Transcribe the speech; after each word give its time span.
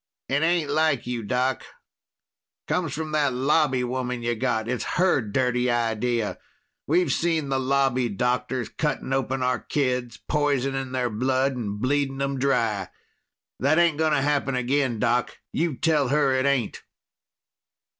"It 0.29 0.41
ain't 0.41 0.71
like 0.71 1.05
you, 1.05 1.21
Doc. 1.21 1.63
Comes 2.67 2.91
from 2.91 3.11
that 3.11 3.33
Lobby 3.35 3.83
woman 3.83 4.23
you 4.23 4.33
got. 4.33 4.67
It's 4.67 4.83
her 4.97 5.21
dirty 5.21 5.69
idea. 5.69 6.39
We've 6.87 7.11
seen 7.13 7.49
the 7.49 7.59
Lobby 7.59 8.09
doctors 8.09 8.67
cutting 8.67 9.13
open 9.13 9.43
our 9.43 9.59
kids, 9.59 10.17
poisoning 10.27 10.91
their 10.91 11.11
blood, 11.11 11.55
and 11.55 11.79
bleeding 11.79 12.17
them 12.17 12.39
dry. 12.39 12.87
That 13.59 13.77
ain't 13.77 13.99
gonna 13.99 14.23
happen 14.23 14.55
again, 14.55 14.97
Doc. 14.97 15.37
You 15.51 15.75
tell 15.77 16.07
her 16.07 16.33
it 16.33 16.47
ain't!" 16.47 16.81